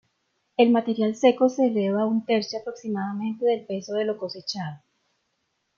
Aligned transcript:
El 0.57 0.71
material 0.71 1.15
seco 1.15 1.47
se 1.47 1.67
eleva 1.67 2.01
a 2.01 2.05
un 2.07 2.25
tercio 2.25 2.57
aproximadamente 2.57 3.45
del 3.45 3.67
peso 3.67 3.93
de 3.93 4.05
lo 4.05 4.17
cosechado. 4.17 4.81